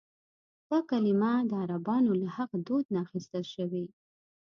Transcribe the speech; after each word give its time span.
دا 0.69 0.79
کلیمه 0.89 1.33
د 1.49 1.51
عربانو 1.63 2.11
له 2.21 2.27
هغه 2.37 2.57
دود 2.67 2.85
نه 2.93 2.99
اخیستل 3.05 3.43
شوې. 3.53 3.85